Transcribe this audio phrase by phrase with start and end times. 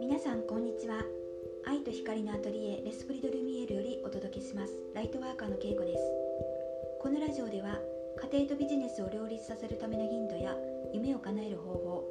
[0.00, 1.04] 皆さんこんにちは。
[1.64, 4.72] 愛と光のアトリエレスプリドルミエルよりお届けします。
[4.92, 6.02] ライトワーカーのけいこです。
[7.00, 7.78] このラジオでは
[8.32, 10.56] 家庭とビジネスを両立させるためのヒントや
[10.92, 12.04] 夢を叶える方法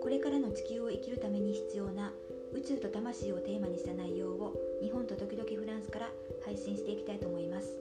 [0.00, 2.12] これからの地球を生きるために必要な
[2.52, 6.10] 宇宙と魂をテーマにした内容を日本と時々フランスから
[6.44, 7.76] 配信していきたいと思います。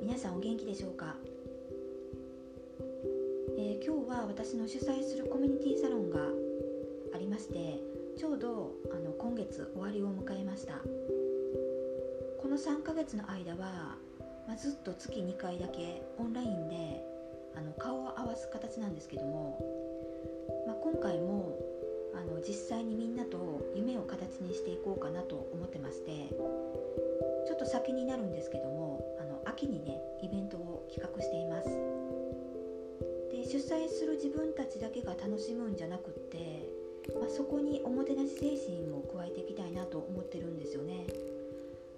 [0.00, 1.16] 皆さんお元気でしょうか、
[3.84, 6.18] 今日は私の主催するコミュニティサロンが
[7.14, 7.78] ありまして
[8.18, 10.74] ちょうどあの今月終わりを迎えました。
[12.40, 13.96] この3ヶ月の間は、
[14.46, 17.04] まあ、ずっと月2回だけオンラインで
[17.56, 19.58] あの顔を合わす形なんですけども、
[20.66, 21.58] まあ、今回も
[22.14, 26.28] あの実際にみんなと夢を形にしていこうかなと思ってまして
[27.46, 31.87] ちょっと先になるんですけどもあの秋にねイベントを企画しています。
[33.48, 36.68] 主催する自分たちだけが楽しむんじゃなくって、
[37.18, 41.06] まあ、そこにおもてなし精神も加えていきたいなと思ってるんですよね。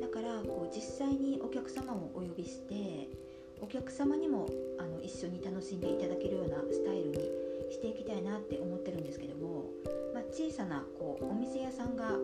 [0.00, 3.10] だからこう実際にお客様をお呼びして
[3.60, 4.47] お客様にも
[4.78, 7.16] あの一緒に楽しんでいただけるようなスタイルに
[7.72, 9.64] していきたいなって思ってるんですけども、
[10.14, 12.19] まあ、小さなこうお店屋さんがあの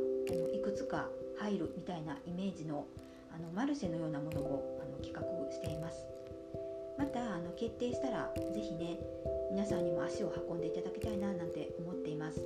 [0.54, 2.86] いくつか入るみたいなイメージの
[3.34, 5.20] あのマルシェのようなものをあの企画
[5.52, 6.15] しています。
[6.98, 8.98] またあの決定したら是非ね
[9.50, 12.40] 皆さんにも足を運んでいただきたいななんて思っています。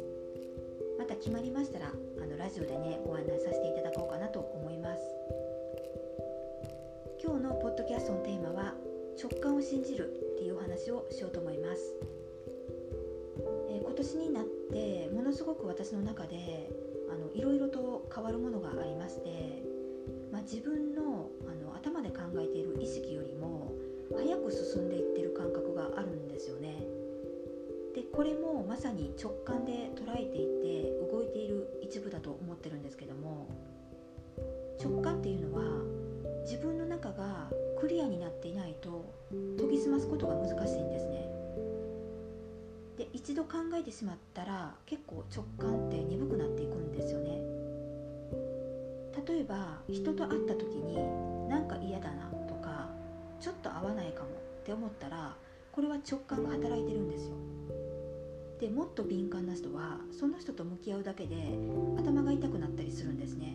[0.98, 5.02] また決まりましたらあのラジオでねご案内させていただこうかなと思います。
[7.22, 8.74] 今日のポッドキャストのテーマは
[9.22, 11.94] 直感を信じるっていうお話をしようと思います、
[13.68, 16.70] えー、今年になってものすごく私の中で
[17.12, 19.70] あのいろいろと変わるものがありまして
[20.32, 23.72] まあ、自分のあの頭で考えている意識よりも
[24.14, 26.76] 早く進んでいってる感覚があるんですよね。
[27.94, 33.48] でこれもまさに直感で捉えていて動いている一部だと思ってるんですけども
[34.80, 35.64] 直感っていうのは
[36.44, 39.12] 自分の中がクリアになっていないと
[39.58, 41.28] 研ぎ澄ますことが難しいんですね。
[42.98, 47.40] で一度考えてしまったら結構直感って鈍くなっていくんですよね。
[49.26, 50.96] 例えば人と会った時に
[51.48, 52.29] なんか嫌だな
[53.40, 55.34] ちょっと合わないかもって思ったら
[55.72, 57.34] これは直感が働いてるんですよ。
[58.60, 61.36] でもっと敏感な人はその人と向き合うだけで
[61.98, 63.54] 頭が痛くなったりするんですね。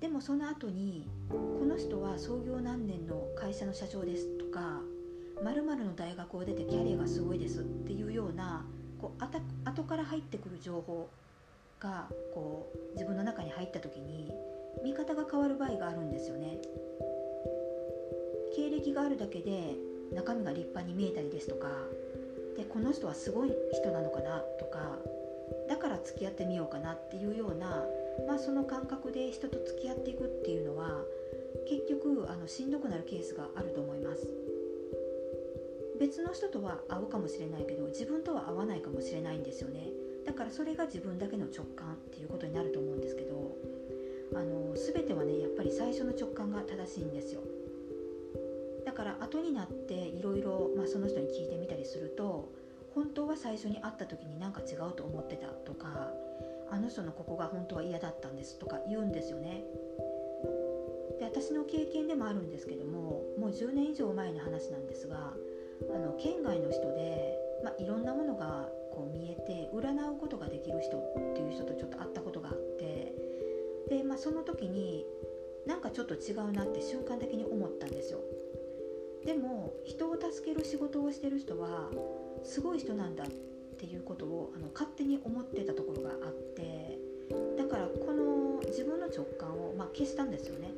[0.00, 4.80] でもその後にこの人は創業何年の会社の社長ですとか
[5.42, 8.66] 〇〇の大学を出てキャリアがすごいですっていうような
[9.00, 9.24] こう
[9.64, 11.08] 後から入ってくる情報
[11.80, 14.30] がこう自分の中に入った時に
[14.82, 16.58] 見方が変わる場合があるんですよね。
[18.84, 19.74] 歴があるだけで
[20.12, 21.68] 中身が立派に見えたりですとか
[22.56, 24.98] でこの人はすごい人なのかなとか
[25.68, 27.82] だから付き合ってみようかなっていうような、
[28.28, 31.00] まあ、その感覚で人と付き合っていくっていうのは
[31.68, 34.28] 結局あのしんどくなるケースがあると思います。
[35.98, 39.88] 別の人とは合うかもしれないけど自分とは合わないかもしれないんですよね。
[40.26, 43.56] だからそれが自分だけの直感っていうことになると思うんですけど
[44.34, 47.40] あの全てはねやっぱり最初の直感が正しいんですよ。
[48.94, 52.52] から後になっていろいろその人に聞いてみたりすると
[52.94, 56.12] 本当は最初に会った時になんか違うと思ってたとか
[56.70, 59.64] あの人のここが本当は嫌だったんですとか言うんですよね。
[61.18, 65.32] で私の経験でもあるんですけどももう10年以上前の話なんですが
[65.94, 73.12] あの県外の人で、まあ、いろんなものがこう見えて占うことができる人っていう人とちょっと会ったことがあって
[73.88, 75.04] で、まあ、その時に
[75.66, 78.20] なんかちょっと違うなって瞬間的に思ったんですよ。
[79.24, 81.90] でも人を助ける仕事をしてる人は
[82.42, 83.26] すごい人なんだっ
[83.78, 86.98] ていうことをあの勝手に思ってたところがあって
[87.56, 90.70] だからこの自分の直感を、まあ、消したんですよね、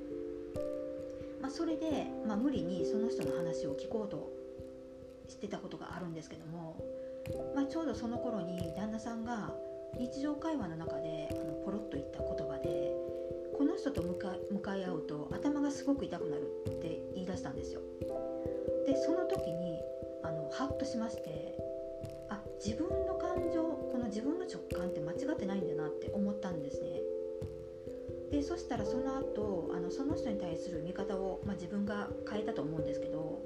[1.43, 4.31] まあ、それで、まあ、無理にその人の話を聞こうと
[5.29, 6.81] してたことがあるんですけども
[7.55, 9.53] まあ、ちょうどその頃に旦那さんが
[9.99, 12.93] 日常会話の中であのポロッと言った言葉で
[13.57, 16.96] この人と向か向かい合うと頭がすごく痛くなるって
[19.05, 19.81] その時に
[20.23, 21.57] あのハッとしまして
[22.29, 27.01] あ自分の感情この自分の直感って間違ってないんだなって思ったんですね。
[28.31, 33.43] でそしたらその後あのその人に対する見方を、まあ、自分が変えたと思うんですけど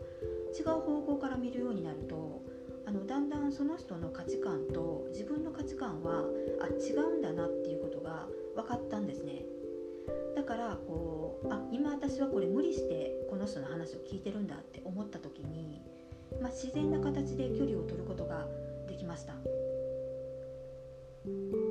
[0.58, 2.42] 違う方向から見るようになると
[2.86, 6.24] あのだんだんその人の価値観と自分の価値観は
[6.60, 8.26] あ違うんだなっていうことが
[8.56, 9.44] 分かったんですね。
[10.34, 15.80] だからこうあ今私はこれ無理してこの人の話を聞いてるんだって思った時に、
[16.40, 18.46] まあ、自然な形で距離を取ることが
[18.88, 19.34] できました。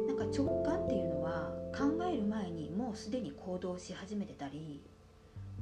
[0.08, 4.82] なんか直感っていうのは考える前にもうすでに行動し始めてたり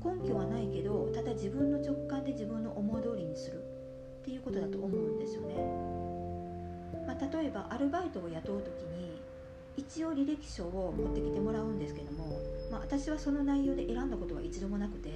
[0.04, 3.64] 根拠はないけどただ自分の直感で自分の思い通りにする
[4.22, 5.56] っていうことだと思うんですよね、
[7.08, 9.22] まあ、例えばアルバイトを雇う時に
[9.78, 12.42] 一応履歴書を持ってきてもらうんですけども、
[12.72, 15.10] まあ、私はその内容で選んだことは一度もなくて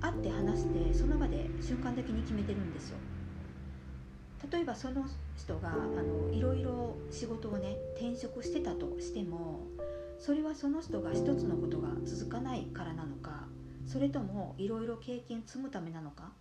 [0.00, 2.98] 会って話してその場で瞬間的に決めてるんですよ。
[4.50, 9.68] 例えばその人があのいろいろ仕事をね転職してたとしても
[10.18, 13.46] それはその人が一つのことが続かないからなのか
[13.86, 16.32] それともいろいろ経験積むためなのか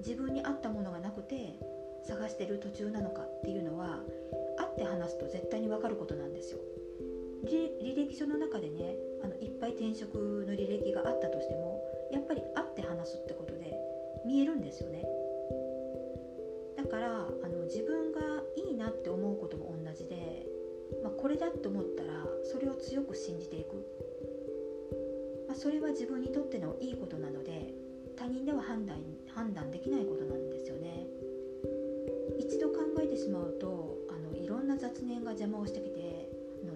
[0.00, 1.58] 自分に合ったものがなくて
[2.06, 4.00] 探してる途中なのかっていうのは
[4.58, 6.58] 会って話すと絶対に分かることなんですよ。
[7.44, 8.94] 履歴書の中でね
[9.24, 13.76] あのいっぱい転職の履歴があったとしてもやっぱり会って話すってことで
[14.26, 15.04] 見えるんですよね。
[16.76, 18.20] だからあの自分が
[18.56, 20.46] いいなって思うことも同じで、
[21.02, 22.12] まあ、これだって思ったら
[22.44, 23.76] それを強く信じていく、
[25.48, 27.72] まあ、それは自分にとってのいいことなので
[28.16, 28.98] 他人では判断
[29.34, 31.06] 判断できないことなんですよね。
[32.38, 36.21] 一度考えてしまうとあのいろんな雑念が邪魔をしてきて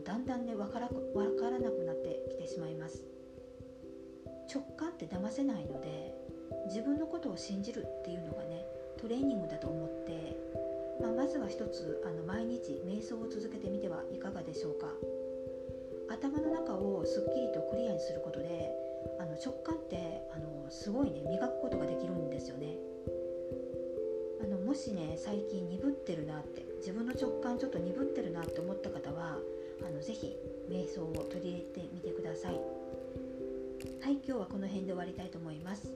[0.06, 3.02] だんだんね分から分からなくなってきてしまいます。
[4.52, 6.14] 直感って騙せないので
[6.68, 8.64] 自分のことを信じるっていうのがね
[8.98, 10.36] トレーニングだと思って、
[11.02, 14.86] まあ、まずは一つあの毎日瞑想を続けてみてはいかがでしょうか。
[16.08, 18.70] 頭の中をすっきりとクリアにすることで
[19.18, 22.76] あの直感ってあのすごいね磨くことができるんですよね。
[24.40, 29.38] あのもしね最近鈍ってるなって自分の直感ちょっと鈍ってるなって思った方は
[29.82, 30.36] あのぜひ
[30.70, 32.54] 瞑想を取り入れてみてください。
[32.54, 35.92] はい今日はこの辺で終わりたいと思います。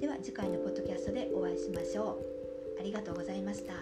[0.00, 2.18] では次回のポッドキャストでお会いしましょ
[2.76, 2.80] う。
[2.80, 3.74] ありがとうございました。